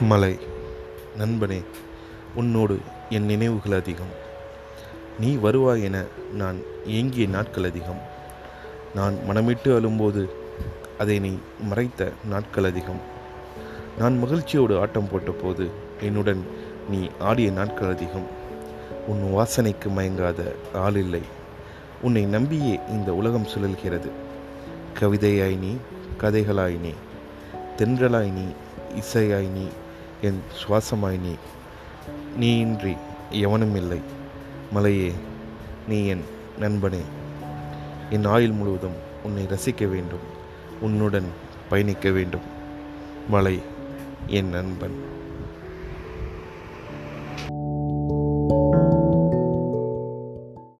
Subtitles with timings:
[0.00, 0.38] மலை
[1.18, 1.62] நண்பனே
[2.34, 2.78] உன்னோடு
[3.10, 4.12] என் நினைவுகள் அதிகம்.
[5.20, 7.98] நீ வருவாய் என நான் ஏங்கிய நாட்கள் அதிகம்.
[8.94, 10.30] நான் மனமிட்டு அழும்போது
[10.98, 13.00] அதை நீ மறைத்த நாட்கள் அதிகம்.
[13.98, 16.46] நான் மகிழ்ச்சியோடு ஆட்டம் போட்டபோது என்னுடன்
[16.90, 18.26] நீ ஆடிய நாட்கள் அதிகம்.
[19.06, 21.22] உன் வாசனைக்கு மயங்காத ஆள் இல்லை.
[22.02, 24.10] உன்னை நம்பியே இந்த உலகம் சுழல்கிறது.
[25.00, 25.76] கவிதையாய் நீ
[26.20, 26.92] கதைகளாய் நீ
[27.76, 28.44] தென்றலாய் நீ
[28.94, 29.68] இசையாய் நீ
[30.22, 31.34] என் சுவாசமாய் நீ
[32.36, 32.96] நீ இன்றி
[33.30, 34.00] எவனும் இல்லை.
[34.72, 35.12] மலையே
[35.88, 36.24] நீ என்
[36.60, 37.00] நண்பனே.
[38.10, 40.38] என் ஆயுள் முழுவதும் உன்னை ரசிக்க வேண்டும்.
[40.80, 41.24] உன்னுடன்
[41.68, 42.40] பயணிக்க வேண்டும்.
[43.28, 43.62] மலை
[44.26, 45.04] என் நண்பன்.